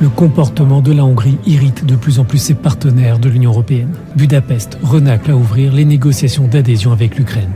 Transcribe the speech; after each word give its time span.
Le 0.00 0.08
comportement 0.08 0.80
de 0.80 0.92
la 0.92 1.04
Hongrie 1.04 1.36
irrite 1.44 1.84
de 1.84 1.94
plus 1.94 2.20
en 2.20 2.24
plus 2.24 2.38
ses 2.38 2.54
partenaires 2.54 3.18
de 3.18 3.28
l'Union 3.28 3.50
européenne. 3.50 3.92
Budapest 4.16 4.78
renacle 4.82 5.30
à 5.30 5.36
ouvrir 5.36 5.74
les 5.74 5.84
négociations 5.84 6.46
d'adhésion 6.46 6.92
avec 6.92 7.16
l'Ukraine. 7.16 7.50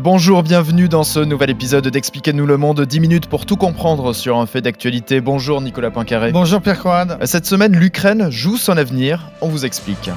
Bonjour, 0.00 0.42
bienvenue 0.42 0.88
dans 0.88 1.04
ce 1.04 1.20
nouvel 1.20 1.50
épisode 1.50 1.86
d'Expliquez-nous 1.86 2.46
le 2.46 2.56
monde. 2.56 2.80
10 2.80 2.98
minutes 2.98 3.26
pour 3.28 3.46
tout 3.46 3.54
comprendre 3.54 4.12
sur 4.12 4.38
un 4.38 4.46
fait 4.46 4.60
d'actualité. 4.60 5.20
Bonjour 5.20 5.60
Nicolas 5.60 5.92
Poincaré. 5.92 6.32
Bonjour 6.32 6.60
Pierre 6.60 6.80
Coran. 6.80 7.06
Cette 7.26 7.46
semaine, 7.46 7.76
l'Ukraine 7.76 8.28
joue 8.28 8.56
son 8.56 8.76
avenir. 8.76 9.30
On 9.40 9.46
vous 9.46 9.64
explique. 9.64 10.10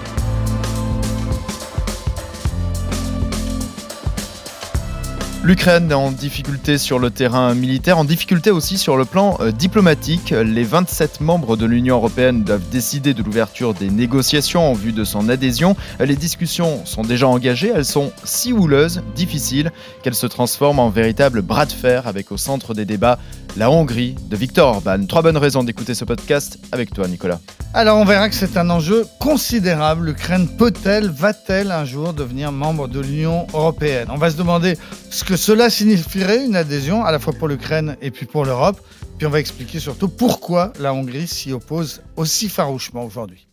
L'Ukraine 5.48 5.92
est 5.92 5.94
en 5.94 6.12
difficulté 6.12 6.78
sur 6.78 7.00
le 7.00 7.10
terrain 7.10 7.56
militaire, 7.56 7.98
en 7.98 8.04
difficulté 8.04 8.52
aussi 8.52 8.78
sur 8.78 8.98
le 8.98 9.06
plan 9.06 9.38
euh, 9.40 9.54
diplomatique. 9.54 10.32
Les 10.32 10.66
27 10.66 11.22
membres 11.22 11.56
de 11.56 11.66
l'Union 11.66 11.96
européenne 11.96 12.44
doivent 12.44 12.68
décider 12.70 13.14
de 13.14 13.24
l'ouverture 13.24 13.74
des 13.74 13.90
négociations 13.90 14.70
en 14.70 14.74
vue 14.74 14.92
de 14.92 15.06
son 15.06 15.30
adhésion. 15.30 15.78
Les 16.02 16.18
discussions 16.18 16.86
sont 16.86 17.04
déjà 17.04 17.30
engagées, 17.30 17.72
elles 17.74 17.86
sont 17.86 18.12
si 18.26 18.52
houleuses, 18.52 19.02
difficiles, 19.16 19.72
qu'elles 20.04 20.16
se 20.16 20.28
transforment 20.28 20.80
en 20.80 20.90
véritable 20.90 21.42
bras 21.42 21.66
de 21.66 21.72
fer 21.72 22.08
avec 22.08 22.34
au 22.34 22.38
centre 22.38 22.74
des 22.74 22.84
débats 22.84 23.18
la 23.56 23.72
Hongrie 23.72 24.16
de 24.30 24.36
Viktor 24.36 24.68
Orban. 24.68 25.06
Trois 25.08 25.22
bonnes 25.22 25.38
raisons 25.38 25.64
d'écouter 25.64 25.94
ce 25.94 26.04
podcast 26.04 26.60
avec 26.74 26.94
toi 26.94 27.08
Nicolas. 27.08 27.40
Alors 27.78 28.00
on 28.00 28.06
verra 28.06 28.28
que 28.28 28.34
c'est 28.34 28.58
un 28.58 28.72
enjeu 28.72 29.06
considérable. 29.20 30.08
L'Ukraine 30.08 30.48
peut-elle, 30.48 31.12
va-t-elle 31.12 31.70
un 31.70 31.86
jour 31.86 32.12
devenir 32.12 32.52
membre 32.52 32.88
de 32.88 33.00
l'Union 33.00 33.46
européenne? 33.54 34.08
On 34.10 34.18
va 34.18 34.32
se 34.32 34.36
demander 34.36 34.80
ce 35.12 35.24
que 35.24 35.36
cela 35.36 35.70
signifierait 35.70 36.44
une 36.44 36.56
adhésion 36.56 37.06
à 37.06 37.12
la 37.12 37.20
fois 37.20 37.34
pour 37.34 37.48
l'Ukraine 37.48 37.96
et 38.02 38.10
puis 38.10 38.26
pour 38.26 38.46
l'Europe. 38.46 38.82
Puis 39.20 39.28
on 39.28 39.30
va 39.30 39.40
expliquer 39.40 39.80
surtout 39.80 40.08
pourquoi 40.08 40.74
la 40.80 40.92
Hongrie 40.92 41.28
s'y 41.28 41.54
oppose 41.54 42.02
aussi 42.16 42.50
farouchement 42.50 43.06
aujourd'hui. 43.06 43.46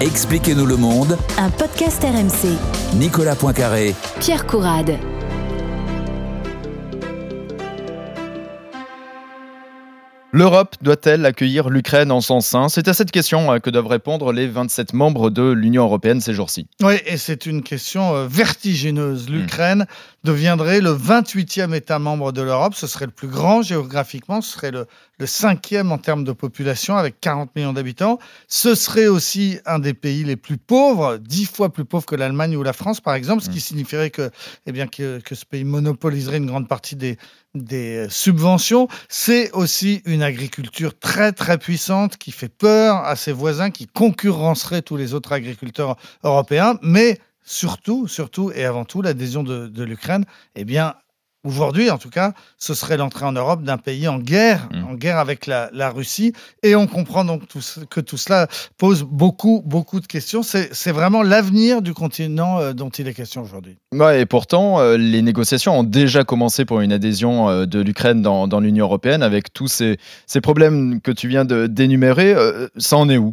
Expliquez-nous 0.00 0.66
le 0.66 0.76
monde. 0.76 1.18
Un 1.36 1.50
podcast 1.50 2.04
RMC. 2.04 2.56
Nicolas 3.00 3.34
Poincaré. 3.34 3.96
Pierre 4.20 4.46
Courade. 4.46 4.96
L'Europe 10.40 10.76
doit-elle 10.80 11.26
accueillir 11.26 11.68
l'Ukraine 11.68 12.10
en 12.10 12.22
son 12.22 12.40
sein? 12.40 12.70
C'est 12.70 12.88
à 12.88 12.94
cette 12.94 13.10
question 13.10 13.52
euh, 13.52 13.58
que 13.58 13.68
doivent 13.68 13.88
répondre 13.88 14.32
les 14.32 14.46
27 14.46 14.94
membres 14.94 15.28
de 15.28 15.42
l'Union 15.50 15.82
européenne 15.82 16.22
ces 16.22 16.32
jours-ci. 16.32 16.66
Oui, 16.82 16.94
et 17.04 17.18
c'est 17.18 17.44
une 17.44 17.62
question 17.62 18.14
euh, 18.14 18.26
vertigineuse. 18.26 19.28
Hmm. 19.28 19.34
L'Ukraine 19.34 19.86
deviendrait 20.24 20.80
le 20.80 20.90
28e 20.90 21.74
État 21.74 21.98
membre 21.98 22.32
de 22.32 22.42
l'Europe. 22.42 22.74
Ce 22.74 22.86
serait 22.86 23.06
le 23.06 23.12
plus 23.12 23.28
grand 23.28 23.62
géographiquement, 23.62 24.40
ce 24.40 24.52
serait 24.52 24.70
le, 24.70 24.86
le 25.18 25.26
cinquième 25.26 25.92
en 25.92 25.98
termes 25.98 26.24
de 26.24 26.32
population 26.32 26.96
avec 26.96 27.20
40 27.20 27.54
millions 27.56 27.72
d'habitants. 27.72 28.18
Ce 28.48 28.74
serait 28.74 29.06
aussi 29.06 29.58
un 29.66 29.78
des 29.78 29.94
pays 29.94 30.24
les 30.24 30.36
plus 30.36 30.58
pauvres, 30.58 31.16
dix 31.18 31.46
fois 31.46 31.72
plus 31.72 31.84
pauvres 31.84 32.06
que 32.06 32.16
l'Allemagne 32.16 32.56
ou 32.56 32.62
la 32.62 32.72
France 32.72 33.00
par 33.00 33.14
exemple, 33.14 33.42
ce 33.42 33.50
qui 33.50 33.58
hmm. 33.58 33.60
signifierait 33.60 34.10
que, 34.10 34.30
eh 34.66 34.72
bien, 34.72 34.86
que, 34.86 35.20
que 35.20 35.34
ce 35.34 35.46
pays 35.46 35.64
monopoliserait 35.64 36.38
une 36.38 36.46
grande 36.46 36.68
partie 36.68 36.96
des, 36.96 37.16
des 37.54 38.06
subventions. 38.10 38.88
C'est 39.08 39.50
aussi 39.52 40.02
une 40.04 40.22
agriculture 40.22 40.98
très 40.98 41.32
très 41.32 41.58
puissante 41.58 42.16
qui 42.16 42.32
fait 42.32 42.48
peur 42.48 42.96
à 42.96 43.16
ses 43.16 43.32
voisins, 43.32 43.70
qui 43.70 43.86
concurrencerait 43.86 44.82
tous 44.82 44.96
les 44.96 45.14
autres 45.14 45.32
agriculteurs 45.32 45.96
européens. 46.24 46.78
Mais 46.82 47.18
surtout, 47.50 48.06
surtout 48.06 48.52
et 48.54 48.64
avant 48.64 48.84
tout, 48.84 49.02
l'adhésion 49.02 49.42
de, 49.42 49.82
l'Ukraine, 49.82 50.24
eh 50.54 50.64
bien, 50.64 50.94
Aujourd'hui, 51.42 51.88
en 51.88 51.96
tout 51.96 52.10
cas, 52.10 52.34
ce 52.58 52.74
serait 52.74 52.98
l'entrée 52.98 53.24
en 53.24 53.32
Europe 53.32 53.62
d'un 53.62 53.78
pays 53.78 54.06
en 54.08 54.18
guerre, 54.18 54.68
mmh. 54.72 54.84
en 54.84 54.94
guerre 54.94 55.16
avec 55.16 55.46
la, 55.46 55.90
Russie. 55.90 56.34
Et 56.62 56.76
on 56.76 56.86
comprend 56.86 57.24
donc 57.24 57.44
que 57.88 58.00
tout 58.00 58.16
cela 58.18 58.46
pose 58.76 59.04
beaucoup, 59.04 59.62
beaucoup 59.64 60.00
de 60.00 60.06
questions. 60.06 60.42
C'est 60.42 60.92
vraiment 60.92 61.22
l'avenir 61.22 61.80
du 61.80 61.94
continent 61.94 62.60
euh, 62.60 62.72
dont 62.74 62.90
il 62.90 63.08
est 63.08 63.14
question 63.14 63.40
aujourd'hui. 63.40 63.78
Ouais, 63.94 64.20
et 64.20 64.26
pourtant, 64.26 64.80
euh, 64.80 64.98
les 64.98 65.22
négociations 65.22 65.78
ont 65.78 65.82
déjà 65.82 66.24
commencé 66.24 66.66
pour 66.66 66.82
une 66.82 66.92
adhésion 66.92 67.48
euh, 67.48 67.64
de 67.64 67.80
l'Ukraine 67.80 68.20
dans, 68.20 68.60
l'Union 68.60 68.84
européenne 68.84 69.22
avec 69.22 69.50
tous 69.54 69.68
ces, 69.68 69.96
ces, 70.26 70.42
problèmes 70.42 71.00
que 71.00 71.10
tu 71.10 71.26
viens 71.26 71.46
d'énumérer. 71.46 72.34
ça 72.76 72.98
en 72.98 73.08
est 73.08 73.16
où? 73.16 73.32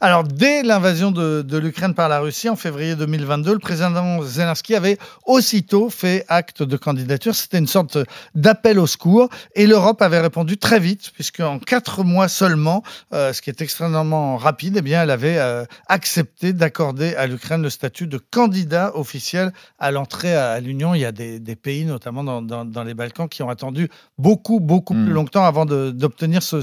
Alors, 0.00 0.22
dès 0.22 0.62
l'invasion 0.62 1.10
de, 1.10 1.42
de 1.42 1.58
l'Ukraine 1.58 1.94
par 1.94 2.08
la 2.08 2.20
Russie 2.20 2.48
en 2.48 2.54
février 2.54 2.94
2022, 2.94 3.54
le 3.54 3.58
président 3.58 4.22
Zelensky 4.22 4.76
avait 4.76 4.98
aussitôt 5.26 5.90
fait 5.90 6.24
acte 6.28 6.62
de 6.62 6.76
candidature 6.76 7.34
c'était 7.48 7.58
une 7.58 7.66
sorte 7.66 7.96
d'appel 8.34 8.78
au 8.78 8.86
secours. 8.86 9.30
Et 9.54 9.66
l'Europe 9.66 10.02
avait 10.02 10.20
répondu 10.20 10.58
très 10.58 10.78
vite, 10.78 11.12
puisque 11.14 11.40
en 11.40 11.58
quatre 11.58 12.04
mois 12.04 12.28
seulement, 12.28 12.82
euh, 13.14 13.32
ce 13.32 13.40
qui 13.40 13.48
est 13.48 13.62
extrêmement 13.62 14.36
rapide, 14.36 14.76
eh 14.76 14.82
bien, 14.82 15.02
elle 15.02 15.10
avait 15.10 15.38
euh, 15.38 15.64
accepté 15.86 16.52
d'accorder 16.52 17.14
à 17.14 17.26
l'Ukraine 17.26 17.62
le 17.62 17.70
statut 17.70 18.06
de 18.06 18.18
candidat 18.18 18.94
officiel 18.94 19.52
à 19.78 19.90
l'entrée 19.90 20.36
à, 20.36 20.60
l'Union. 20.60 20.94
Il 20.94 21.00
y 21.00 21.06
a 21.06 21.12
des, 21.12 21.40
pays, 21.56 21.86
notamment 21.86 22.22
dans, 22.42 22.84
les 22.84 22.94
Balkans, 22.94 23.30
qui 23.30 23.42
ont 23.42 23.48
attendu 23.48 23.88
beaucoup, 24.18 24.60
beaucoup 24.60 24.92
plus 24.92 25.04
hmm. 25.04 25.12
longtemps 25.12 25.44
avant 25.46 25.64
d'obtenir 25.64 26.42
ce, 26.42 26.60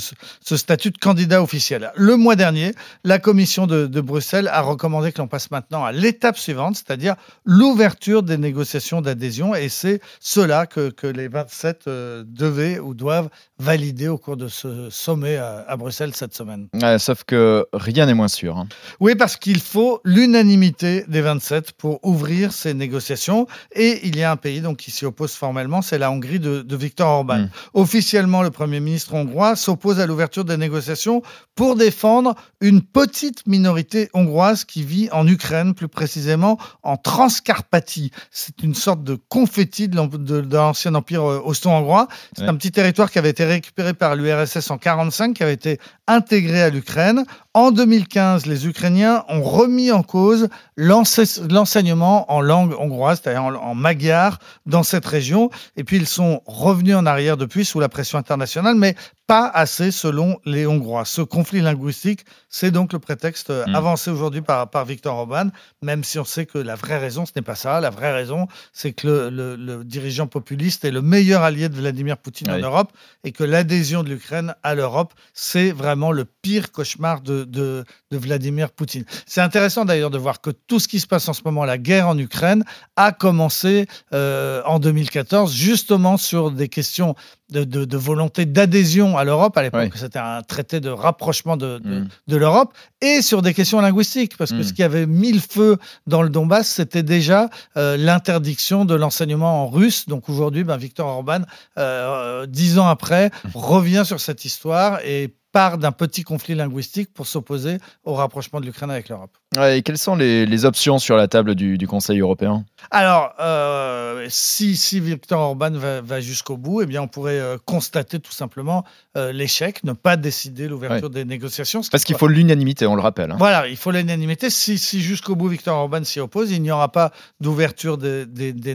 statut 0.56 0.92
de 0.92 1.00
candidat 1.00 1.42
officiel. 1.42 1.92
Le 1.96 2.16
mois 2.16 2.36
dernier, 2.36 2.76
la 3.04 3.18
Commission 3.18 3.66
de, 3.66 3.88
de 3.88 4.02
Bruxelles 4.02 4.50
a 4.50 4.62
recommandé 4.62 5.12
que 5.12 5.18
l'on 5.18 5.28
passe 5.28 5.50
maintenant 5.50 5.84
à 5.84 5.92
l'étape 5.92 6.38
suivante, 6.38 6.76
c'est-à-dire 6.76 7.16
l'ouverture 7.44 8.22
des 8.22 8.38
négociations 8.38 9.02
d'adhésion. 9.02 9.56
Et 9.56 9.68
c'est 9.68 10.00
cela 10.20 10.68
que, 10.68 10.75
les 11.04 11.28
27 11.28 11.84
euh, 11.88 12.24
devaient 12.26 12.80
ou 12.80 12.94
doivent 12.94 13.30
valider 13.60 14.08
au 14.08 14.18
cours 14.18 14.38
de 14.38 14.48
ce 14.48 14.90
sommet 14.90 15.38
à, 15.38 15.76
Bruxelles 15.78 16.16
cette 16.16 16.34
semaine. 16.34 16.68
sauf 16.98 17.24
que 17.24 17.66
rien 17.74 18.06
n'est 18.06 18.14
moins 18.14 18.28
sûr. 18.28 18.58
Hein. 18.58 18.68
Oui, 19.00 19.16
parce 19.16 19.38
qu'il 19.38 19.62
faut 19.62 20.02
l'unanimité 20.04 21.06
des 21.08 21.22
27 21.22 21.74
pour 21.74 22.00
ouvrir 22.04 22.52
ces 22.52 22.74
négociations. 22.74 23.48
Et 23.74 24.08
il 24.08 24.18
y 24.18 24.24
a 24.24 24.32
un 24.32 24.38
pays 24.38 24.62
donc, 24.62 24.78
qui 24.78 24.92
s'y 24.92 25.06
oppose 25.06 25.34
formellement, 25.34 25.82
c'est 25.82 25.98
la 25.98 26.12
Hongrie 26.12 26.40
de, 26.40 26.62
de 26.62 26.76
Viktor 26.76 27.08
Orban. 27.08 27.44
Hmm. 27.44 27.50
Officiellement, 27.74 28.42
le 28.42 28.52
Premier 28.52 28.80
ministre 28.80 29.14
hongrois 29.14 29.56
s'oppose 29.56 30.00
à 30.00 30.06
l'ouverture 30.06 30.46
des 30.46 30.58
négociations 30.58 31.22
pour 31.56 31.76
défendre 31.76 32.36
une 32.62 32.82
petite 32.82 33.48
minorité 33.48 34.10
hongroise 34.14 34.66
qui 34.66 34.84
vit 34.84 35.10
en 35.12 35.28
Ukraine, 35.28 35.74
plus 35.74 35.88
précisément 35.88 36.58
en 36.84 36.98
Transcarpathie. 36.98 38.12
C'est 38.32 38.64
une 38.64 38.76
sorte 38.76 39.04
de 39.04 39.18
confetti 39.30 39.88
de, 39.88 40.00
de, 40.18 40.42
de 40.42 40.58
l'ancien 40.66 40.96
empire 40.96 41.24
euh, 41.24 41.42
austro-hongrois. 41.44 42.08
C'est 42.36 42.48
un 42.48 42.56
petit 42.56 42.72
territoire 42.72 43.12
qui 43.12 43.20
avait 43.20 43.30
été 43.30 43.46
récupéré 43.46 43.94
par 43.94 44.16
l'URSS 44.16 44.70
en 44.70 44.76
1945, 44.76 45.34
qui 45.34 45.44
avait 45.44 45.54
été 45.54 45.80
intégré 46.08 46.62
à 46.62 46.70
l'Ukraine. 46.70 47.26
En 47.54 47.72
2015, 47.72 48.46
les 48.46 48.68
Ukrainiens 48.68 49.24
ont 49.30 49.42
remis 49.42 49.92
en 49.92 50.04
cause 50.04 50.50
l'enseignement 50.76 52.32
en 52.32 52.42
langue 52.42 52.74
hongroise, 52.78 53.22
c'est-à-dire 53.24 53.44
en, 53.44 53.76
magyar, 53.76 54.40
dans 54.66 54.84
cette 54.84 55.06
région. 55.06 55.50
Et 55.78 55.84
puis 55.84 55.98
ils 55.98 56.08
sont 56.08 56.42
revenus 56.46 56.96
en 56.96 57.06
arrière 57.06 57.38
depuis 57.38 57.64
sous 57.64 57.80
la 57.80 57.90
pression 57.90 58.18
internationale, 58.18 58.76
mais 58.76 58.96
pas 59.28 59.48
assez 59.48 59.92
selon 59.92 60.40
les 60.46 60.68
Hongrois. 60.68 61.06
Ce 61.06 61.22
conflit 61.22 61.62
linguistique, 61.62 62.26
c'est 62.50 62.72
donc 62.72 62.94
le 62.94 63.00
prétexte 63.00 63.50
mm. 63.50 63.74
avancé 63.74 64.12
aujourd'hui 64.12 64.42
par, 64.42 64.70
par 64.70 64.86
Viktor 64.86 65.18
Orban, 65.18 65.50
même 65.82 66.04
si 66.04 66.20
on 66.20 66.26
sait 66.26 66.46
que 66.46 66.58
la 66.58 66.76
vraie 66.76 66.98
raison, 66.98 67.26
ce 67.26 67.32
n'est 67.36 67.42
pas 67.42 67.56
ça. 67.56 67.80
La 67.82 67.90
vraie 67.90 68.14
raison, 68.14 68.48
c'est 68.72 68.94
que 68.94 69.30
le, 69.32 69.84
dirigeant 69.84 70.28
populiste 70.28 70.86
est 70.86 70.92
le 70.92 71.02
meilleur 71.02 71.42
allié 71.42 71.70
de 71.70 71.76
Vladimir 71.76 72.18
Poutine 72.18 72.52
en 72.52 72.60
Europe 72.60 72.92
et 73.24 73.32
que 73.32 73.44
l'adhésion 73.44 74.04
de 74.04 74.10
l'Ukraine 74.10 74.56
à 74.64 74.76
l'Europe, 74.76 75.14
c'est 75.34 75.72
vraiment 75.72 76.12
le 76.12 76.26
pire 76.26 76.72
cauchemar 76.72 77.22
de, 77.22 77.44
de, 77.44 77.84
Vladimir 78.12 78.72
Poutine. 78.72 79.04
C'est 79.26 79.42
intéressant 79.42 79.84
d'ailleurs 79.84 80.10
de 80.10 80.18
voir 80.18 80.40
que 80.40 80.50
tout 80.50 80.80
ce 80.80 80.88
qui 80.88 81.02
se 81.02 81.08
passe 81.08 81.28
en 81.28 81.34
ce 81.34 81.42
moment, 81.44 81.66
la 81.66 81.78
guerre 81.78 82.08
en 82.08 82.18
Ukraine, 82.18 82.64
a 82.96 83.12
commencé 83.12 83.88
euh, 84.14 84.62
en 84.66 84.80
2014 84.80 85.54
justement 85.54 86.16
sur 86.16 86.52
des 86.52 86.70
questions 86.70 87.16
de, 87.50 87.98
volonté 87.98 88.46
d'adhésion 88.46 89.18
à 89.18 89.24
l'Europe. 89.24 89.58
À 89.58 89.64
l'époque, 89.64 89.94
c'était 89.96 90.20
un 90.20 90.42
traité 90.42 90.80
de 90.80 90.90
rapprochement 90.90 91.58
de, 91.58 91.80
mm. 91.84 92.08
l'Europe 92.36 92.74
et 93.02 93.22
sur 93.22 93.42
des 93.42 93.54
questions 93.54 93.82
linguistiques, 93.82 94.38
parce 94.38 94.52
que 94.52 94.58
mm. 94.58 94.64
ce 94.64 94.74
qui 94.74 94.84
avait 94.84 95.06
mis 95.06 95.32
le 95.32 95.40
feu 95.40 95.78
dans 96.08 96.22
le 96.22 96.30
Donbass, 96.30 96.68
c'était 96.68 97.04
déjà 97.04 97.50
euh, 97.78 97.98
l'interdiction 97.98 98.86
de 98.86 98.96
l'enseignement 98.96 99.64
en 99.64 99.68
russe. 99.68 100.08
Donc 100.08 100.30
aujourd'hui, 100.30 100.64
ben, 100.64 100.78
Victor 100.78 101.08
Orban, 101.08 101.42
euh, 101.78 102.46
dix 102.48 102.80
ans 102.80 102.88
après, 102.88 103.28
mm. 103.28 103.50
revient 103.54 104.04
sur 104.06 104.20
cette 104.20 104.46
histoire 104.46 105.00
et 105.06 105.36
part 105.56 105.78
d'un 105.78 105.94
petit 105.94 106.24
conflit 106.24 106.54
linguistique 106.54 107.14
pour 107.14 107.28
s'opposer 107.28 107.78
au 108.04 108.14
rapprochement 108.14 108.60
de 108.60 108.66
l'Ukraine 108.66 108.92
avec 108.92 109.08
l'Europe. 109.08 109.38
et 109.58 109.84
quelles 109.84 109.98
sont 109.98 110.18
les, 110.18 110.66
options 110.66 111.00
sur 111.00 111.16
la 111.16 111.30
table 111.30 111.56
du, 111.56 111.88
Conseil 111.88 112.20
européen? 112.20 112.66
Alors, 112.92 113.34
euh, 113.40 114.15
si, 114.30 114.78
si 114.78 115.00
Viktor 115.00 115.40
Orban 115.40 115.72
va, 115.72 116.22
jusqu'au 116.22 116.58
bout, 116.58 116.82
eh 116.82 116.86
bien, 116.86 117.02
on 117.02 117.08
pourrait 117.08 117.40
euh, 117.40 117.58
constater 117.64 118.20
tout 118.20 118.32
simplement 118.32 118.84
euh, 119.18 119.32
l'échec, 119.32 119.84
ne 119.84 119.94
pas 119.94 120.18
décider 120.18 120.68
l'ouverture 120.68 121.10
des 121.10 121.26
négociations. 121.26 121.82
Parce 121.92 122.04
qu'il 122.04 122.16
faut 122.16 122.28
l'unanimité, 122.28 122.86
on 122.88 122.96
le 122.96 123.02
rappelle. 123.02 123.32
Hein. 123.32 123.38
Voilà, 123.38 123.68
il 123.68 123.78
faut 123.78 123.92
l'unanimité. 123.92 124.50
Si, 124.50 124.78
si 124.78 125.02
jusqu'au 125.02 125.36
bout 125.36 125.48
Viktor 125.48 125.78
Orban 125.78 126.04
s'y 126.04 126.20
oppose, 126.20 126.52
il 126.52 126.62
n'y 126.62 126.72
aura 126.72 126.92
pas 126.92 127.12
d'ouverture 127.40 127.98
des, 127.98 128.26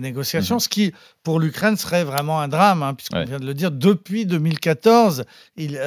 négociations, 0.00 0.56
mhm. 0.56 0.61
ce 0.61 0.69
qui, 0.69 0.93
pour 1.23 1.41
l'Ukraine, 1.41 1.76
serait 1.76 2.05
vraiment 2.05 2.41
un 2.41 2.49
drame, 2.49 2.82
hein, 2.82 2.94
puisqu'on 2.94 3.25
vient 3.25 3.41
de 3.41 3.46
le 3.46 3.55
dire, 3.55 3.70
depuis 3.70 4.26
2014, 4.26 5.25
ils, 5.56 5.81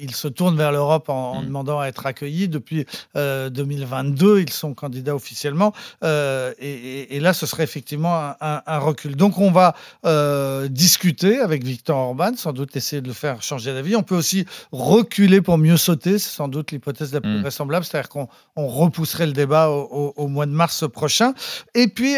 ils 0.00 0.14
se 0.14 0.28
tournent 0.28 0.56
vers 0.56 0.72
l'Europe 0.72 1.08
en, 1.08 1.42
mm. 1.42 1.46
demandant 1.46 1.80
à 1.80 1.86
être 1.86 2.06
accueillis. 2.06 2.48
Depuis 2.48 2.86
2022, 3.14 4.40
ils 4.40 4.50
sont 4.50 4.74
candidats 4.74 5.14
officiellement. 5.14 5.72
Et, 6.02 7.18
là, 7.20 7.32
ce 7.32 7.46
serait 7.46 7.64
effectivement 7.64 8.34
un, 8.40 8.78
recul. 8.92 9.16
Donc, 9.16 9.38
on 9.38 9.50
va 9.50 9.74
discuter 10.68 11.40
avec 11.40 11.64
Victor 11.64 11.96
Orban, 11.96 12.32
sans 12.36 12.52
doute 12.52 12.76
essayer 12.76 13.02
de 13.02 13.08
le 13.08 13.14
faire 13.14 13.42
changer 13.42 13.72
d'avis. 13.72 13.96
On 13.96 14.02
peut 14.02 14.16
aussi 14.16 14.46
reculer 14.70 15.40
pour 15.40 15.58
mieux 15.58 15.76
sauter. 15.76 16.18
C'est 16.18 16.30
sans 16.30 16.48
doute 16.48 16.70
l'hypothèse 16.72 17.12
la 17.12 17.20
plus 17.20 17.38
mm. 17.38 17.42
vraisemblable. 17.42 17.84
C'est-à-dire 17.84 18.08
qu'on 18.08 18.28
repousserait 18.56 19.26
le 19.26 19.32
débat 19.32 19.68
au, 19.68 20.28
mois 20.28 20.46
de 20.46 20.52
mars 20.52 20.84
prochain. 20.88 21.34
Et 21.74 21.88
puis, 21.88 22.16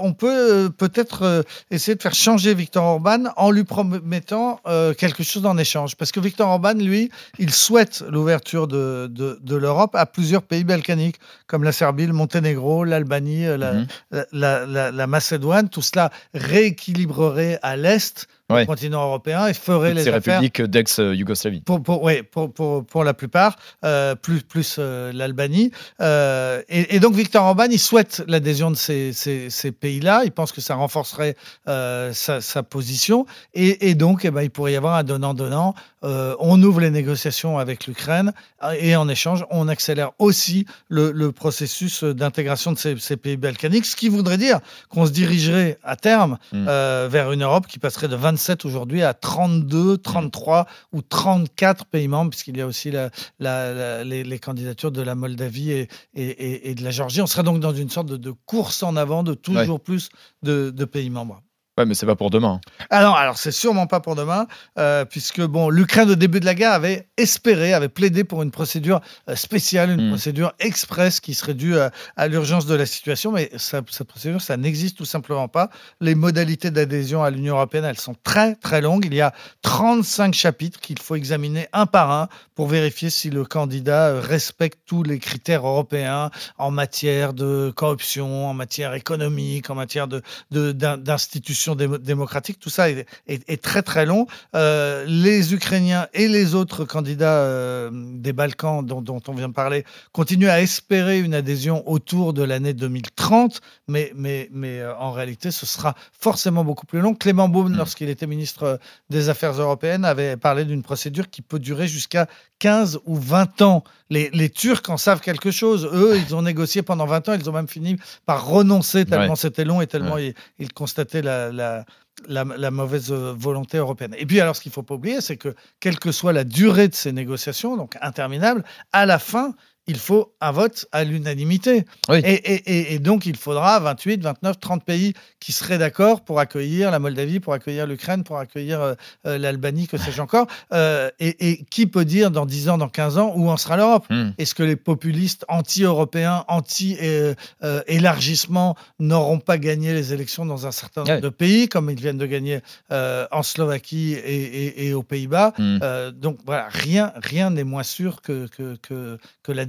on 0.00 0.12
peut 0.12 0.70
peut-être 0.76 1.44
essayer 1.70 1.94
de 1.94 2.02
faire 2.02 2.14
changer 2.14 2.54
Victor 2.54 2.84
Orban 2.84 3.24
en 3.36 3.50
lui 3.50 3.64
promettant 3.64 4.60
euh, 4.66 4.94
quelque 4.94 5.22
chose 5.22 5.44
en 5.46 5.56
échange. 5.58 5.96
Parce 5.96 6.12
que 6.12 6.20
Victor 6.20 6.48
Orban, 6.48 6.74
lui, 6.74 7.10
il 7.38 7.52
souhaite 7.52 8.04
l'ouverture 8.08 8.66
de, 8.68 9.08
de, 9.10 9.56
l'Europe 9.56 9.94
à 9.94 10.06
plusieurs 10.06 10.42
pays 10.42 10.64
balkaniques, 10.64 11.16
comme 11.46 11.64
la 11.64 11.72
Serbie, 11.72 12.06
le 12.06 12.12
Monténégro, 12.12 12.84
l'Albanie, 12.84 13.46
euh, 13.46 13.56
mhm. 13.56 13.86
la, 14.32 14.66
la, 14.66 14.90
la, 14.90 15.06
Macédoine. 15.06 15.68
Tout 15.68 15.82
cela 15.82 16.10
rééquilibrerait 16.34 17.58
à 17.62 17.76
l'Est 17.76 18.28
le 18.48 18.64
continent 18.64 19.02
européen 19.02 19.46
et 19.46 19.54
ferait 19.54 19.94
les 19.94 20.04
ces 20.04 20.10
républiques 20.10 20.62
d'ex-Yougoslavie. 20.62 21.60
Pour, 21.62 21.82
pour, 21.82 22.02
oui, 22.02 22.22
pour, 22.22 22.52
pour, 22.52 22.84
pour, 22.86 23.02
la 23.02 23.12
plupart, 23.12 23.56
euh, 23.84 24.14
plus, 24.14 24.42
plus 24.42 24.76
euh, 24.78 25.12
l'Albanie. 25.12 25.72
Euh, 26.00 26.62
et, 26.68 27.00
donc 27.00 27.14
Victor 27.14 27.44
Orban, 27.44 27.66
il 27.70 27.78
souhaite 27.78 28.22
l'adhésion 28.28 28.70
de 28.70 28.76
ces, 28.76 29.12
ces, 29.12 29.50
ces 29.50 29.72
pays-là. 29.72 30.22
Il 30.24 30.30
pense 30.30 30.52
que 30.52 30.60
ça 30.60 30.76
renforcerait 30.76 31.36
sa, 31.66 32.12
sa, 32.12 32.62
position. 32.62 33.26
Et, 33.54 33.90
et 33.90 33.94
donc, 33.94 34.24
eh 34.24 34.30
ben, 34.30 34.42
il 34.42 34.50
pourrait 34.50 34.72
y 34.72 34.76
avoir 34.76 34.94
un 34.94 35.04
donnant-donnant. 35.04 35.74
on 36.02 36.62
ouvre 36.62 36.80
les 36.80 36.90
négociations 36.90 37.58
avec 37.58 37.86
l'Ukraine 37.86 38.32
et 38.78 38.96
en 38.96 39.08
échange, 39.08 39.44
on 39.50 39.68
accélère 39.68 40.12
aussi 40.18 40.66
le, 40.88 41.10
le 41.10 41.32
processus 41.32 42.04
d'intégration 42.04 42.72
de 42.72 42.78
ces, 42.78 42.96
ces, 42.98 43.16
pays 43.16 43.36
balkaniques, 43.36 43.86
ce 43.86 43.96
qui 43.96 44.08
voudrait 44.08 44.38
dire 44.38 44.60
qu'on 44.88 45.06
se 45.06 45.10
dirigerait 45.10 45.78
à 45.82 45.96
terme 45.96 46.38
hmm. 46.52 46.64
vers 46.64 47.32
une 47.32 47.42
Europe 47.42 47.66
qui 47.66 47.78
passerait 47.78 48.08
de 48.08 48.16
20 48.16 48.35
aujourd'hui 48.64 49.02
à 49.02 49.14
32, 49.14 49.98
33 49.98 50.66
ou 50.92 51.02
34 51.02 51.86
pays 51.86 52.08
membres, 52.08 52.30
puisqu'il 52.30 52.56
y 52.56 52.60
a 52.60 52.66
aussi 52.66 52.90
les, 52.90 54.38
candidatures 54.38 54.92
de 54.92 55.02
la 55.02 55.14
Moldavie 55.14 55.72
et, 55.72 55.88
et, 56.14 56.74
de 56.74 56.82
la 56.82 56.90
Géorgie. 56.90 57.20
On 57.22 57.26
serait 57.26 57.42
donc 57.42 57.60
dans 57.60 57.74
une 57.74 57.90
sorte 57.90 58.08
de, 58.08 58.30
course 58.30 58.82
en 58.82 58.96
avant 58.96 59.22
de 59.22 59.34
toujours 59.34 59.80
plus 59.80 60.10
de, 60.42 60.70
de 60.70 60.84
pays 60.84 61.10
membres. 61.10 61.42
Ouais, 61.78 61.84
mais 61.84 61.92
c'est 61.92 62.06
pas 62.06 62.16
pour 62.16 62.30
demain. 62.30 62.58
Alors, 62.88 63.16
ah 63.16 63.20
alors 63.20 63.36
c'est 63.36 63.52
sûrement 63.52 63.86
pas 63.86 64.00
pour 64.00 64.14
demain, 64.14 64.46
euh, 64.78 65.04
puisque 65.04 65.42
bon, 65.42 65.68
l'Ukraine 65.68 66.10
au 66.10 66.14
début 66.14 66.40
de 66.40 66.46
la 66.46 66.54
guerre 66.54 66.72
avait 66.72 67.06
espéré, 67.18 67.74
avait 67.74 67.90
plaidé 67.90 68.24
pour 68.24 68.42
une 68.42 68.50
procédure 68.50 69.02
euh, 69.28 69.36
spéciale, 69.36 69.90
une 69.90 70.06
hmm. 70.06 70.08
procédure 70.08 70.54
express 70.58 71.20
qui 71.20 71.34
serait 71.34 71.52
due 71.52 71.76
euh, 71.76 71.90
à, 72.16 72.28
l'urgence 72.28 72.64
de 72.64 72.74
la 72.74 72.86
situation, 72.86 73.30
mais 73.30 73.50
cette 73.58 74.04
procédure, 74.04 74.40
ça 74.40 74.56
n'existe 74.56 74.96
tout 74.96 75.04
simplement 75.04 75.48
pas. 75.48 75.68
Les 76.00 76.14
modalités 76.14 76.70
d'adhésion 76.70 77.22
à 77.22 77.28
l'Union 77.28 77.56
européenne, 77.56 77.84
elles 77.84 77.98
sont 77.98 78.16
très 78.24 78.54
très 78.54 78.80
longues. 78.80 79.04
Il 79.04 79.14
y 79.14 79.20
a 79.20 79.34
35 79.60 80.32
chapitres 80.32 80.80
qu'il 80.80 80.98
faut 80.98 81.14
examiner 81.14 81.68
un 81.74 81.84
par 81.84 82.10
un 82.10 82.28
pour 82.54 82.68
vérifier 82.68 83.10
si 83.10 83.28
le 83.28 83.44
candidat 83.44 84.18
respecte 84.18 84.78
tous 84.86 85.02
les 85.02 85.18
critères 85.18 85.66
européens 85.66 86.30
en 86.56 86.70
matière 86.70 87.34
de 87.34 87.70
corruption, 87.76 88.48
en 88.48 88.54
matière 88.54 88.94
économique, 88.94 89.68
en 89.68 89.74
matière 89.74 90.08
de 90.08 90.22
d'institutions 90.50 91.65
démocratique, 91.74 92.58
tout 92.60 92.70
ça 92.70 92.88
est, 92.90 93.62
très 93.62 93.82
très 93.82 94.06
long. 94.06 94.26
Euh, 94.54 95.04
les 95.06 95.54
Ukrainiens 95.54 96.06
et 96.14 96.28
les 96.28 96.54
autres 96.54 96.84
candidats 96.84 97.38
euh, 97.38 97.90
des 97.92 98.32
Balkans 98.32 98.84
dont, 98.84 99.20
on 99.26 99.32
vient 99.32 99.48
de 99.48 99.54
parler 99.54 99.84
continuent 100.12 100.48
à 100.48 100.60
espérer 100.60 101.20
une 101.20 101.34
adhésion 101.34 101.88
autour 101.88 102.32
de 102.32 102.42
l'année 102.42 102.74
2030, 102.74 103.60
mais, 103.88 104.12
mais, 104.14 104.48
mais 104.52 104.80
euh, 104.80 104.94
en 104.96 105.12
réalité, 105.12 105.50
ce 105.50 105.66
sera 105.66 105.94
forcément 106.12 106.64
beaucoup 106.64 106.86
plus 106.86 107.00
long. 107.00 107.14
Clément 107.14 107.48
Beaune, 107.48 107.74
mm. 107.74 107.78
lorsqu'il 107.78 108.08
était 108.08 108.26
ministre 108.26 108.78
des 109.10 109.28
Affaires 109.28 109.60
européennes, 109.60 110.04
avait 110.04 110.36
parlé 110.36 110.64
d'une 110.64 110.82
procédure 110.82 111.30
qui 111.30 111.42
peut 111.42 111.58
durer 111.58 111.88
jusqu'à 111.88 112.26
15 112.58 113.00
ou 113.04 113.16
20 113.16 113.62
ans. 113.62 113.84
Les, 114.08 114.30
les, 114.30 114.48
Turcs 114.48 114.82
en 114.88 114.96
savent 114.96 115.20
quelque 115.20 115.50
chose. 115.50 115.88
Eux, 115.92 116.16
ils 116.16 116.34
ont 116.34 116.42
négocié 116.42 116.82
pendant 116.82 117.06
20 117.06 117.28
ans. 117.28 117.32
Ils 117.34 117.50
ont 117.50 117.52
même 117.52 117.68
fini 117.68 117.96
par 118.24 118.46
renoncer 118.46 119.04
tellement 119.04 119.34
c'était 119.34 119.64
long 119.64 119.80
et 119.80 119.86
tellement 119.86 120.16
ils, 120.18 120.72
constataient 120.72 121.22
la, 121.22 121.50
la, 121.56 122.70
mauvaise 122.70 123.10
volonté 123.10 123.78
européenne. 123.78 124.14
Et 124.18 124.26
puis, 124.26 124.40
alors, 124.40 124.56
ce 124.56 124.60
qu'il 124.60 124.70
ne 124.70 124.74
faut 124.74 124.82
pas 124.82 124.94
oublier, 124.94 125.20
c'est 125.20 125.36
que, 125.36 125.54
quelle 125.80 125.98
que 125.98 126.12
soit 126.12 126.32
la 126.32 126.44
durée 126.44 126.88
de 126.88 126.94
ces 126.94 127.12
négociations, 127.12 127.76
donc 127.76 127.96
interminables, 128.00 128.64
à 128.92 129.06
la 129.06 129.18
fin, 129.18 129.54
il 129.86 129.98
faut 129.98 130.34
un 130.40 130.50
vote 130.50 130.86
à 130.92 131.04
l'unanimité. 131.04 131.84
Et, 132.12 132.98
donc, 132.98 133.26
il 133.26 133.36
faudra 133.36 133.78
28, 133.78 134.22
29, 134.22 134.58
30 134.58 134.82
pays 134.84 135.12
qui 135.38 135.52
seraient 135.52 135.78
d'accord 135.78 136.24
pour 136.24 136.40
accueillir 136.40 136.90
la 136.90 136.98
Moldavie, 136.98 137.38
pour 137.38 137.52
accueillir 137.52 137.86
l'Ukraine, 137.86 138.24
pour 138.24 138.38
accueillir 138.38 138.80
euh, 138.80 138.94
euh, 139.26 139.38
l'Albanie, 139.38 139.86
que 139.86 139.96
sais-je 139.96 140.20
encore. 140.20 140.48
Euh, 140.72 141.08
et, 141.20 141.64
qui 141.70 141.86
peut 141.86 142.04
dire 142.04 142.32
dans 142.32 142.46
10 142.46 142.70
ans, 142.70 142.78
dans 142.78 142.88
15 142.88 143.18
ans, 143.18 143.32
où 143.36 143.48
en 143.48 143.56
sera 143.56 143.76
l'Europe? 143.76 144.06
Hmm. 144.10 144.30
Est-ce 144.38 144.56
que 144.56 144.64
les 144.64 144.76
populistes 144.76 145.44
anti-européens, 145.48 146.44
anti-élargissement 146.48 148.74
n'auront 148.98 149.38
pas 149.38 149.58
gagné 149.58 149.92
les 149.92 150.12
élections 150.12 150.46
dans 150.46 150.66
un 150.66 150.72
certain 150.72 151.04
nombre 151.04 151.20
de 151.20 151.28
pays, 151.28 151.68
comme 151.68 151.90
ils 151.90 152.00
viennent 152.00 152.18
de 152.18 152.26
gagner 152.26 152.58
en 152.90 153.42
Slovaquie 153.42 154.14
et, 154.14 154.92
aux 154.94 155.04
Pays-Bas? 155.04 155.52
Hmm. 155.58 155.78
Donc, 156.16 156.38
voilà, 156.44 156.66
rien 156.70 157.12
rien 157.22 157.50
n'est 157.50 157.64
moins 157.64 157.82
sûr 157.82 158.22
que, 158.22 158.46
que, 158.48 158.76
que, 158.76 159.18
que 159.42 159.52
la 159.52 159.64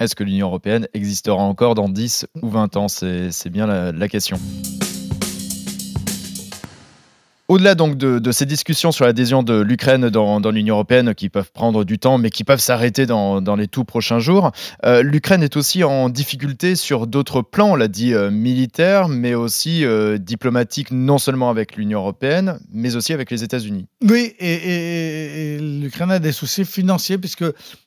Est-ce 0.00 0.14
que 0.14 0.24
l'Union 0.24 0.48
européenne 0.48 0.88
existera 0.94 1.42
encore 1.42 1.74
dans 1.74 1.88
10 1.88 2.26
ou 2.42 2.48
20 2.50 2.76
ans? 2.76 2.88
C'est 2.88 3.50
bien 3.50 3.66
la 3.66 4.08
question. 4.08 4.38
Au-delà 7.48 7.74
donc 7.74 7.98
de, 7.98 8.32
ces 8.32 8.46
discussions 8.46 8.90
sur 8.90 9.04
l'adhésion 9.04 9.42
de 9.42 9.60
l'Ukraine 9.60 10.08
dans, 10.08 10.50
l'Union 10.50 10.76
européenne 10.76 11.14
qui 11.14 11.28
peuvent 11.28 11.52
prendre 11.52 11.84
du 11.84 11.98
temps 11.98 12.16
mais 12.16 12.30
qui 12.30 12.42
peuvent 12.42 12.60
s'arrêter 12.60 13.04
dans, 13.04 13.56
les 13.56 13.68
tout 13.68 13.84
prochains 13.84 14.18
jours, 14.18 14.50
euh, 14.86 15.02
l'Ukraine 15.02 15.42
est 15.42 15.58
aussi 15.58 15.84
en 15.84 16.08
difficulté 16.08 16.74
sur 16.74 17.06
d'autres 17.06 17.42
plans, 17.42 17.72
on 17.72 17.76
l'a 17.76 17.88
dit 17.88 18.14
euh, 18.14 18.30
militaire, 18.30 19.08
mais 19.08 19.34
aussi 19.34 19.84
euh, 19.84 20.16
diplomatique, 20.16 20.90
non 20.90 21.18
seulement 21.18 21.50
avec 21.50 21.76
l'Union 21.76 21.98
européenne, 21.98 22.58
mais 22.72 22.96
aussi 22.96 23.12
avec 23.12 23.30
les 23.30 23.44
États-Unis. 23.44 23.86
Oui, 24.02 24.34
et, 24.40 25.58
l'Ukraine 25.60 26.12
a 26.12 26.18
des 26.20 26.32
soucis 26.32 26.64
financiers 26.64 27.18
puisque 27.18 27.44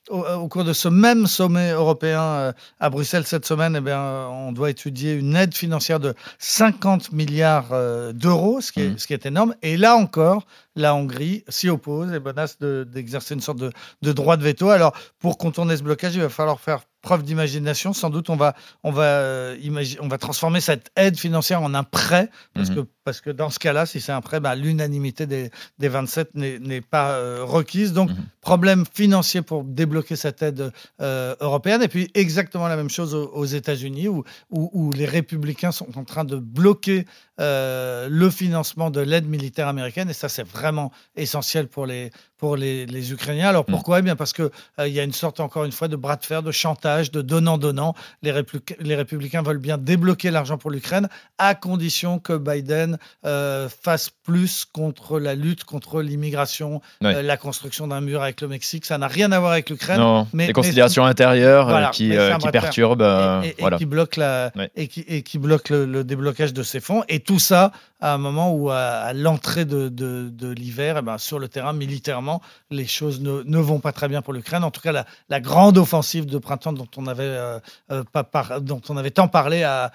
au, 0.08 0.48
cours 0.48 0.64
de 0.64 0.72
ce 0.72 0.88
même 0.88 1.26
sommet 1.26 1.72
européen 1.72 2.54
à 2.78 2.90
Bruxelles 2.90 3.26
cette 3.26 3.44
semaine, 3.44 3.74
eh 3.76 3.80
bien, 3.80 4.28
on 4.28 4.52
doit 4.52 4.70
étudier 4.70 5.14
une 5.14 5.34
aide 5.34 5.54
financière 5.54 5.98
de 5.98 6.14
50 6.38 7.12
milliards 7.12 7.74
d'euros, 8.14 8.60
ce, 8.60 8.70
mmh. 8.78 8.98
ce 8.98 9.06
qui 9.06 9.12
est 9.12 9.26
énorme 9.26 9.47
et 9.62 9.76
là 9.76 9.96
encore, 9.96 10.46
la 10.76 10.94
Hongrie 10.94 11.44
s'y 11.48 11.68
oppose 11.68 12.12
et 12.12 12.20
menace 12.20 12.58
d'exercer 12.58 13.34
une 13.34 13.40
sorte 13.40 13.58
de, 13.58 14.12
droit 14.12 14.36
de 14.36 14.44
veto. 14.44 14.70
Alors, 14.70 14.92
pour 15.18 15.38
contourner 15.38 15.76
ce 15.76 15.82
blocage, 15.82 16.14
il 16.14 16.20
va 16.20 16.28
falloir 16.28 16.60
faire 16.60 16.80
preuve 17.02 17.22
d'imagination. 17.22 17.92
Sans 17.92 18.10
doute, 18.10 18.30
on 18.30 18.36
va, 18.36 18.54
on, 18.82 18.90
va, 18.90 19.02
euh, 19.02 19.56
on 20.00 20.08
va 20.08 20.18
transformer 20.18 20.60
cette 20.60 20.90
aide 20.96 21.16
financière 21.16 21.62
en 21.62 21.74
un 21.74 21.84
prêt, 21.84 22.30
parce, 22.54 22.70
mhm. 22.70 22.76
que, 22.76 22.80
parce 23.04 23.20
que 23.20 23.30
dans 23.30 23.50
ce 23.50 23.58
cas-là, 23.58 23.86
si 23.86 24.00
c'est 24.00 24.12
un 24.12 24.20
prêt, 24.20 24.40
bah, 24.40 24.54
l'unanimité 24.54 25.26
des, 25.26 25.50
des, 25.78 25.88
27 25.88 26.34
n'est 26.34 26.80
pas 26.80 27.12
euh, 27.12 27.44
requise. 27.44 27.92
Donc, 27.92 28.10
mhm. 28.10 28.16
problème 28.40 28.84
financier 28.92 29.42
pour 29.42 29.64
débloquer 29.64 30.16
cette 30.16 30.42
aide 30.42 30.72
euh, 31.00 31.34
européenne. 31.40 31.82
Et 31.82 31.88
puis, 31.88 32.10
exactement 32.14 32.68
la 32.68 32.76
même 32.76 32.90
chose 32.90 33.14
aux, 33.14 33.44
États-Unis, 33.44 34.08
où, 34.08 34.24
où, 34.50 34.92
les 34.92 35.06
républicains 35.06 35.72
sont 35.72 35.98
en 35.98 36.04
train 36.04 36.24
de 36.24 36.36
bloquer 36.36 37.06
le 37.38 38.30
financement 38.30 38.90
de 38.90 39.00
l'aide 39.00 39.26
militaire 39.26 39.68
américaine. 39.68 40.10
Et 40.10 40.12
ça, 40.12 40.28
c'est 40.28 40.46
vraiment 40.46 40.92
essentiel 41.16 41.68
pour 41.68 41.86
les, 41.86 42.10
pour 42.38 42.56
les, 42.56 42.86
les 42.86 43.12
Ukrainiens. 43.12 43.48
Alors, 43.48 43.64
mhm. 43.68 43.74
pourquoi? 43.74 43.98
Eh 43.98 44.02
bien, 44.02 44.16
parce 44.16 44.32
qu'il 44.32 44.50
il 44.78 44.92
y 44.92 45.00
a 45.00 45.02
une 45.02 45.12
sorte, 45.12 45.40
encore 45.40 45.64
une 45.64 45.72
fois, 45.72 45.88
de 45.88 45.96
bras 45.96 46.16
de 46.16 46.24
fer, 46.24 46.42
de 46.42 46.52
chantage 46.52 47.10
de 47.10 47.20
donnant-donnant. 47.20 47.94
Les, 48.22 48.32
les, 48.80 48.94
républicains 48.96 49.42
veulent 49.42 49.58
bien 49.58 49.76
débloquer 49.76 50.30
l'argent 50.30 50.56
pour 50.56 50.70
l'Ukraine 50.70 51.08
à 51.38 51.54
condition 51.54 52.18
que 52.18 52.36
Biden 52.36 52.98
euh, 53.24 53.68
fasse 53.68 54.10
plus 54.10 54.64
contre 54.64 55.18
la 55.18 55.34
lutte 55.34 55.64
contre 55.64 56.00
l'immigration, 56.00 56.80
euh, 57.04 57.22
la 57.22 57.36
construction 57.36 57.88
d'un 57.88 58.00
mur 58.00 58.22
avec 58.22 58.40
le 58.40 58.48
Mexique. 58.48 58.86
Ça 58.86 58.98
n'a 58.98 59.08
rien 59.08 59.32
à 59.32 59.40
voir 59.40 59.52
avec 59.52 59.70
l'Ukraine. 59.70 60.26
Mais 60.32 60.46
les 60.46 60.52
considérations 60.52 61.04
intérieures 61.04 61.68
euh, 61.68 61.86
qui, 61.86 62.10
qui 62.10 62.48
perturbent 62.50 63.42
et, 63.42 63.76
qui 63.76 63.86
bloquent, 63.86 64.20
la, 64.20 64.52
et 64.76 64.88
qui, 64.88 65.00
et 65.00 65.22
qui 65.22 65.38
bloquent 65.38 65.74
le, 65.74 66.04
déblocage 66.04 66.52
de 66.52 66.62
ces 66.62 66.80
fonds. 66.80 67.02
Et 67.08 67.20
tout 67.20 67.38
ça 67.38 67.72
à 68.00 68.14
un 68.14 68.18
moment 68.18 68.52
où, 68.52 68.70
à, 68.70 69.12
l'entrée 69.12 69.64
de, 69.64 69.88
de, 69.88 70.48
l'hiver, 70.52 70.96
eh 70.98 71.02
ben, 71.02 71.18
sur 71.18 71.38
le 71.38 71.48
terrain, 71.48 71.72
militairement, 71.72 72.27
clairement, 72.28 72.42
les 72.70 72.86
choses 72.86 73.20
ne, 73.20 73.58
vont 73.58 73.80
pas 73.80 73.92
très 73.92 74.08
bien 74.08 74.22
pour 74.22 74.32
l'Ukraine. 74.32 74.64
En 74.64 74.70
tout 74.70 74.80
cas, 74.80 75.04
la, 75.28 75.40
grande 75.40 75.78
offensive 75.78 76.26
de 76.26 76.38
printemps 76.38 76.72
dont 76.72 76.88
on 76.96 77.06
avait, 77.06 77.22
euh, 77.22 77.58
euh, 77.90 78.02
pas 78.04 78.60
dont 78.60 78.82
on 78.88 78.96
avait 78.96 79.10
tant 79.10 79.28
parlé 79.28 79.62
a, 79.62 79.90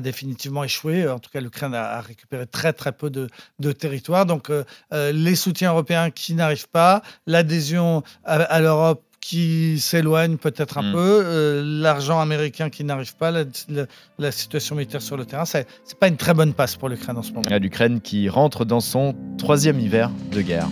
définitivement 0.00 0.64
échoué. 0.64 1.08
En 1.08 1.18
tout 1.18 1.30
cas, 1.30 1.40
l'Ukraine 1.40 1.74
a, 1.74 2.00
récupéré 2.00 2.46
très 2.46 2.72
très 2.72 2.92
peu 2.92 3.10
de, 3.10 3.28
de 3.58 3.72
territoire. 3.72 4.26
Donc, 4.26 4.50
les 4.92 5.34
soutiens 5.36 5.70
européens 5.70 6.10
qui 6.10 6.34
n'arrivent 6.34 6.68
pas, 6.68 7.02
l'adhésion 7.26 8.02
à 8.24 8.60
l'Europe 8.60 9.02
qui 9.26 9.80
s'éloigne 9.80 10.36
peut-être 10.36 10.78
un 10.78 10.82
hmm. 10.82 10.92
peu, 10.92 11.22
euh, 11.24 11.62
l'argent 11.64 12.20
américain 12.20 12.70
qui 12.70 12.84
n'arrive 12.84 13.16
pas, 13.16 13.32
la, 13.32 14.30
situation 14.30 14.76
militaire 14.76 15.02
sur 15.02 15.16
le 15.16 15.24
terrain, 15.24 15.44
c'est 15.44 15.66
pas 15.98 16.06
une 16.06 16.16
très 16.16 16.32
bonne 16.32 16.54
passe 16.54 16.76
pour 16.76 16.88
l'Ukraine 16.88 17.16
en 17.16 17.24
ce 17.24 17.32
moment. 17.32 17.42
L'Ukraine 17.60 18.00
qui 18.00 18.28
rentre 18.28 18.64
dans 18.64 18.78
son 18.78 19.16
troisième 19.36 19.80
hiver 19.80 20.12
de 20.30 20.42
guerre. 20.42 20.68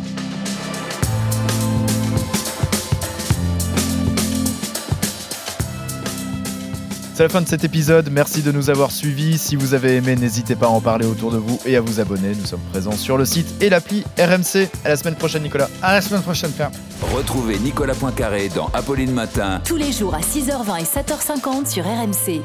C'est 7.15 7.23
la 7.23 7.29
fin 7.29 7.41
de 7.41 7.47
cet 7.47 7.63
épisode. 7.63 8.09
Merci 8.11 8.43
de 8.43 8.51
nous 8.51 8.71
avoir 8.71 8.91
suivis. 8.91 9.39
Si 9.39 9.55
vous 9.55 9.73
avez 9.75 9.95
aimé, 9.95 10.17
n'hésitez 10.17 10.57
pas 10.57 10.67
à 10.67 10.71
en 10.71 10.81
parler 10.81 11.07
autour 11.07 11.31
de 11.31 11.37
vous 11.37 11.61
et 11.65 11.77
à 11.77 11.81
vous 11.81 12.01
abonner. 12.01 12.35
Nous 12.35 12.45
sommes 12.45 12.61
présents 12.73 12.91
sur 12.97 13.17
le 13.17 13.25
site 13.25 13.47
et 13.63 13.71
l'appli 13.71 14.03
RMC. 14.19 14.69
À 14.85 14.89
la 14.89 14.97
semaine 14.97 15.15
prochaine, 15.15 15.45
Nicolas. 15.45 15.69
À 15.81 15.93
la 15.93 16.01
semaine 16.01 16.23
prochaine, 16.23 16.51
Pierre. 16.51 16.73
Retrouvez 17.15 17.61
Nicolas 17.61 17.95
Poincaré 17.95 18.49
dans 18.49 18.67
Apolline 18.75 19.13
Matin. 19.13 19.61
Tous 19.65 19.77
les 19.77 19.93
jours 19.93 20.17
à 20.17 20.23
6h20 20.23 20.81
et 20.81 20.83
7h50 20.83 21.71
sur 21.71 21.85
RMC. 21.85 22.43